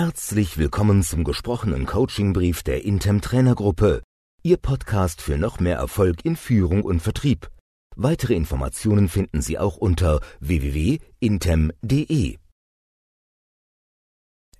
[0.00, 4.04] Herzlich willkommen zum gesprochenen Coachingbrief der Intem Trainergruppe,
[4.44, 7.50] Ihr Podcast für noch mehr Erfolg in Führung und Vertrieb.
[7.96, 12.38] Weitere Informationen finden Sie auch unter www.intem.de.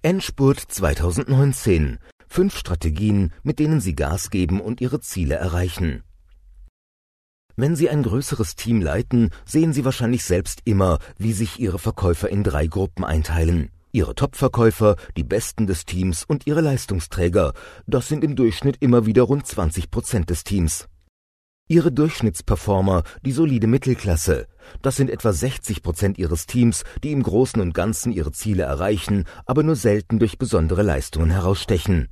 [0.03, 2.00] Endspurt 2019.
[2.27, 6.02] Fünf Strategien, mit denen Sie Gas geben und Ihre Ziele erreichen.
[7.55, 12.29] Wenn Sie ein größeres Team leiten, sehen Sie wahrscheinlich selbst immer, wie sich Ihre Verkäufer
[12.29, 13.70] in drei Gruppen einteilen.
[13.91, 17.54] Ihre Top-Verkäufer, die Besten des Teams und ihre Leistungsträger,
[17.86, 20.89] das sind im Durchschnitt immer wieder rund 20 Prozent des Teams.
[21.68, 24.46] Ihre Durchschnittsperformer, die solide Mittelklasse,
[24.82, 29.25] das sind etwa 60 Prozent ihres Teams, die im Großen und Ganzen ihre Ziele erreichen,
[29.46, 32.08] aber nur selten durch besondere Leistungen herausstechen.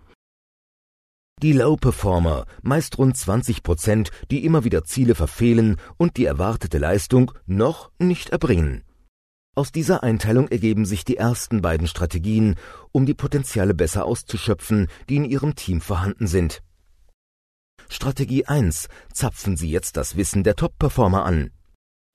[1.42, 7.32] Die Low-Performer, meist rund 20 Prozent, die immer wieder Ziele verfehlen und die erwartete Leistung
[7.44, 8.85] noch nicht erbringen.
[9.58, 12.56] Aus dieser Einteilung ergeben sich die ersten beiden Strategien,
[12.92, 16.62] um die Potenziale besser auszuschöpfen, die in Ihrem Team vorhanden sind.
[17.88, 18.88] Strategie 1.
[19.14, 21.52] Zapfen Sie jetzt das Wissen der Top-Performer an.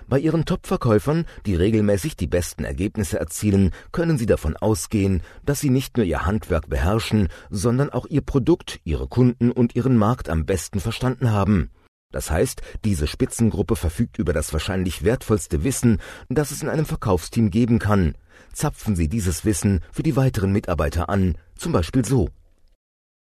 [0.07, 5.71] Bei Ihren Top-Verkäufern, die regelmäßig die besten Ergebnisse erzielen, können Sie davon ausgehen, dass Sie
[5.71, 10.45] nicht nur Ihr Handwerk beherrschen, sondern auch Ihr Produkt, Ihre Kunden und Ihren Markt am
[10.45, 11.71] besten verstanden haben.
[12.11, 17.51] Das heißt, diese Spitzengruppe verfügt über das wahrscheinlich wertvollste Wissen, das es in einem Verkaufsteam
[17.51, 18.15] geben kann.
[18.53, 22.29] Zapfen Sie dieses Wissen für die weiteren Mitarbeiter an, zum Beispiel so.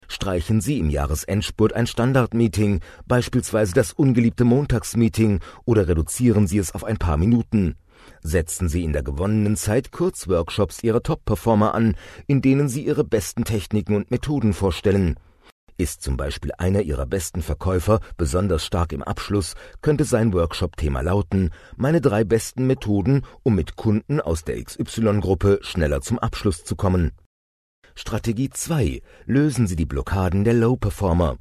[0.07, 6.83] Streichen Sie im Jahresendspurt ein Standardmeeting, beispielsweise das ungeliebte Montagsmeeting, oder reduzieren Sie es auf
[6.83, 7.75] ein paar Minuten.
[8.21, 11.95] Setzen Sie in der gewonnenen Zeit Kurzworkshops Ihrer Top-Performer an,
[12.27, 15.15] in denen Sie Ihre besten Techniken und Methoden vorstellen.
[15.79, 21.51] Ist zum Beispiel einer Ihrer besten Verkäufer besonders stark im Abschluss, könnte sein Workshop-Thema lauten
[21.77, 27.13] Meine drei besten Methoden, um mit Kunden aus der XY-Gruppe schneller zum Abschluss zu kommen.
[27.95, 29.01] Strategie 2.
[29.25, 31.37] Lösen Sie die Blockaden der Low-Performer.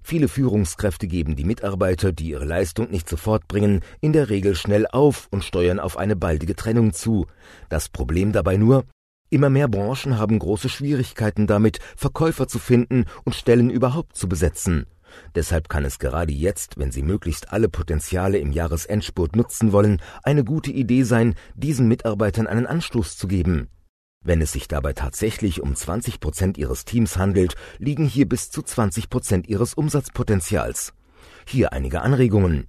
[0.00, 4.86] Viele Führungskräfte geben die Mitarbeiter, die ihre Leistung nicht sofort bringen, in der Regel schnell
[4.86, 7.26] auf und steuern auf eine baldige Trennung zu.
[7.68, 8.84] Das Problem dabei nur,
[9.28, 14.86] Immer mehr Branchen haben große Schwierigkeiten damit, Verkäufer zu finden und Stellen überhaupt zu besetzen.
[15.34, 20.44] Deshalb kann es gerade jetzt, wenn Sie möglichst alle Potenziale im Jahresendspurt nutzen wollen, eine
[20.44, 23.68] gute Idee sein, diesen Mitarbeitern einen Anstoß zu geben.
[24.24, 28.62] Wenn es sich dabei tatsächlich um 20 Prozent Ihres Teams handelt, liegen hier bis zu
[28.62, 30.92] 20 Prozent Ihres Umsatzpotenzials.
[31.46, 32.66] Hier einige Anregungen.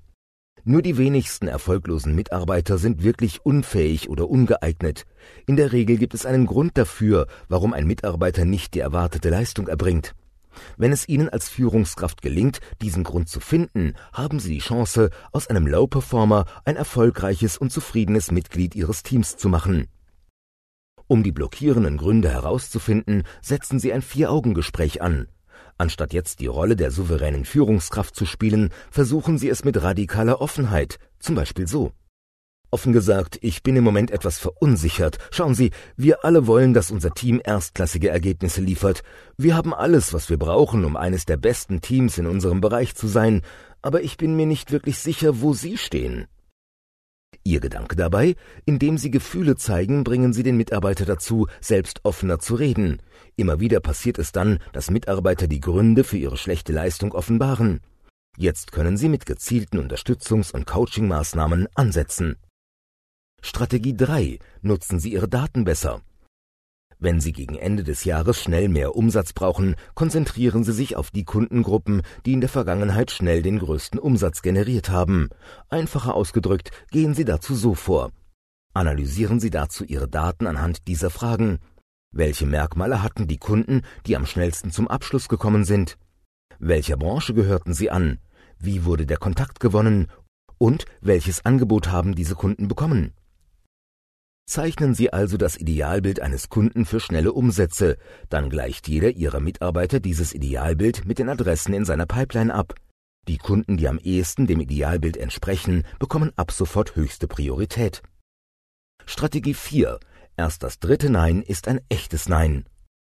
[0.69, 5.05] Nur die wenigsten erfolglosen Mitarbeiter sind wirklich unfähig oder ungeeignet.
[5.45, 9.69] In der Regel gibt es einen Grund dafür, warum ein Mitarbeiter nicht die erwartete Leistung
[9.69, 10.13] erbringt.
[10.75, 15.47] Wenn es Ihnen als Führungskraft gelingt, diesen Grund zu finden, haben Sie die Chance, aus
[15.47, 19.88] einem Low-Performer ein erfolgreiches und zufriedenes Mitglied Ihres Teams zu machen.
[21.07, 25.29] Um die blockierenden Gründe herauszufinden, setzen Sie ein Vier-Augen-Gespräch an.
[25.77, 30.97] Anstatt jetzt die Rolle der souveränen Führungskraft zu spielen, versuchen sie es mit radikaler Offenheit,
[31.19, 31.91] zum Beispiel so.
[32.69, 35.19] Offen gesagt, ich bin im Moment etwas verunsichert.
[35.31, 39.03] Schauen Sie, wir alle wollen, dass unser Team erstklassige Ergebnisse liefert.
[39.38, 43.07] Wir haben alles, was wir brauchen, um eines der besten Teams in unserem Bereich zu
[43.07, 43.41] sein,
[43.81, 46.27] aber ich bin mir nicht wirklich sicher, wo Sie stehen.
[47.47, 48.35] Ihr Gedanke dabei,
[48.65, 53.01] indem Sie Gefühle zeigen, bringen Sie den Mitarbeiter dazu, selbst offener zu reden.
[53.37, 57.79] Immer wieder passiert es dann, dass Mitarbeiter die Gründe für ihre schlechte Leistung offenbaren.
[58.35, 62.35] Jetzt können Sie mit gezielten Unterstützungs- und Coachingmaßnahmen ansetzen.
[63.41, 64.39] Strategie 3.
[64.61, 66.01] Nutzen Sie Ihre Daten besser.
[66.99, 71.25] Wenn Sie gegen Ende des Jahres schnell mehr Umsatz brauchen, konzentrieren Sie sich auf die
[71.25, 75.29] Kundengruppen, die in der Vergangenheit schnell den größten Umsatz generiert haben.
[75.69, 78.11] Einfacher ausgedrückt, gehen Sie dazu so vor.
[78.73, 81.59] Analysieren Sie dazu Ihre Daten anhand dieser Fragen.
[82.11, 85.97] Welche Merkmale hatten die Kunden, die am schnellsten zum Abschluss gekommen sind?
[86.57, 88.17] Welcher Branche gehörten sie an?
[88.57, 90.07] Wie wurde der Kontakt gewonnen?
[90.57, 93.13] Und welches Angebot haben diese Kunden bekommen?
[94.49, 97.97] Zeichnen Sie also das Idealbild eines Kunden für schnelle Umsätze,
[98.29, 102.73] dann gleicht jeder Ihrer Mitarbeiter dieses Idealbild mit den Adressen in seiner Pipeline ab.
[103.27, 108.01] Die Kunden, die am ehesten dem Idealbild entsprechen, bekommen ab sofort höchste Priorität.
[109.05, 109.99] Strategie 4.
[110.38, 112.63] Erst das dritte Nein ist ein echtes Nein.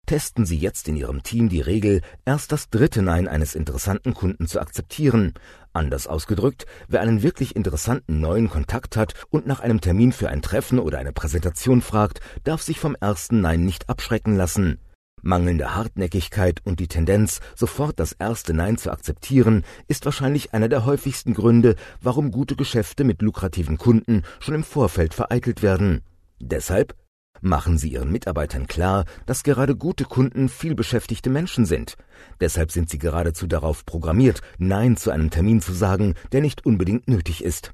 [0.09, 4.47] Testen Sie jetzt in Ihrem Team die Regel, erst das dritte Nein eines interessanten Kunden
[4.47, 5.35] zu akzeptieren.
[5.71, 10.41] Anders ausgedrückt, wer einen wirklich interessanten neuen Kontakt hat und nach einem Termin für ein
[10.41, 14.79] Treffen oder eine Präsentation fragt, darf sich vom ersten Nein nicht abschrecken lassen.
[15.21, 20.85] Mangelnde Hartnäckigkeit und die Tendenz, sofort das erste Nein zu akzeptieren, ist wahrscheinlich einer der
[20.85, 26.01] häufigsten Gründe, warum gute Geschäfte mit lukrativen Kunden schon im Vorfeld vereitelt werden.
[26.39, 26.95] Deshalb
[27.41, 31.95] Machen Sie Ihren Mitarbeitern klar, dass gerade gute Kunden vielbeschäftigte Menschen sind.
[32.39, 37.07] Deshalb sind sie geradezu darauf programmiert, Nein zu einem Termin zu sagen, der nicht unbedingt
[37.07, 37.73] nötig ist.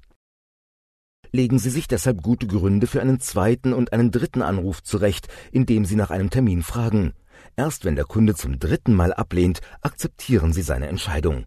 [1.32, 5.84] Legen Sie sich deshalb gute Gründe für einen zweiten und einen dritten Anruf zurecht, indem
[5.84, 7.14] Sie nach einem Termin fragen.
[7.58, 11.46] Erst wenn der Kunde zum dritten Mal ablehnt, akzeptieren Sie seine Entscheidung.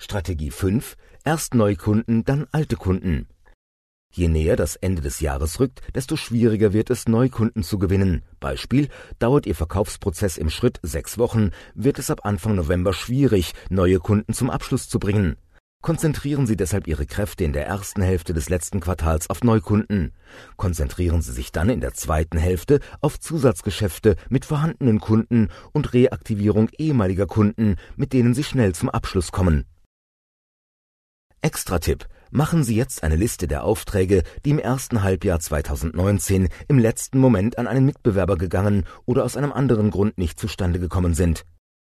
[0.00, 0.96] Strategie 5.
[1.24, 3.28] Erst Neukunden, dann alte Kunden.
[4.10, 8.22] Je näher das Ende des Jahres rückt, desto schwieriger wird es, Neukunden zu gewinnen.
[8.40, 8.88] Beispiel,
[9.18, 14.32] dauert Ihr Verkaufsprozess im Schritt sechs Wochen, wird es ab Anfang November schwierig, neue Kunden
[14.32, 15.36] zum Abschluss zu bringen.
[15.80, 20.12] Konzentrieren Sie deshalb Ihre Kräfte in der ersten Hälfte des letzten Quartals auf Neukunden.
[20.56, 26.68] Konzentrieren Sie sich dann in der zweiten Hälfte auf Zusatzgeschäfte mit vorhandenen Kunden und Reaktivierung
[26.78, 29.66] ehemaliger Kunden, mit denen Sie schnell zum Abschluss kommen.
[31.42, 37.18] Extra-Tipp Machen Sie jetzt eine Liste der Aufträge, die im ersten Halbjahr 2019 im letzten
[37.18, 41.46] Moment an einen Mitbewerber gegangen oder aus einem anderen Grund nicht zustande gekommen sind.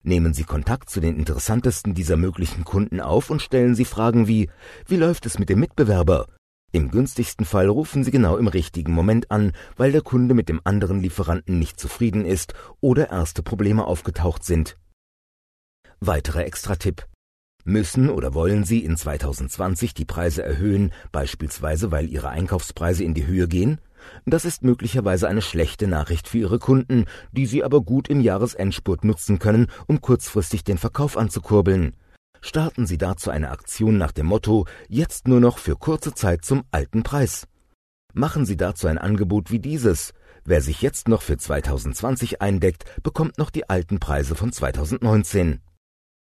[0.01, 4.49] Nehmen Sie Kontakt zu den interessantesten dieser möglichen Kunden auf und stellen Sie Fragen wie
[4.87, 6.25] Wie läuft es mit dem Mitbewerber?
[6.71, 10.61] Im günstigsten Fall rufen Sie genau im richtigen Moment an, weil der Kunde mit dem
[10.63, 14.77] anderen Lieferanten nicht zufrieden ist oder erste Probleme aufgetaucht sind.
[15.99, 17.05] Weiterer Extra-Tipp
[17.65, 23.25] Müssen oder wollen Sie in 2020 die Preise erhöhen, beispielsweise weil Ihre Einkaufspreise in die
[23.25, 23.79] Höhe gehen?
[24.25, 29.05] Das ist möglicherweise eine schlechte Nachricht für Ihre Kunden, die Sie aber gut im Jahresendspurt
[29.05, 31.95] nutzen können, um kurzfristig den Verkauf anzukurbeln.
[32.41, 36.63] Starten Sie dazu eine Aktion nach dem Motto Jetzt nur noch für kurze Zeit zum
[36.71, 37.47] alten Preis.
[38.13, 40.13] Machen Sie dazu ein Angebot wie dieses.
[40.43, 45.61] Wer sich jetzt noch für 2020 eindeckt, bekommt noch die alten Preise von 2019.